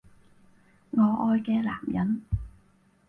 [0.89, 2.23] 我愛嘅男人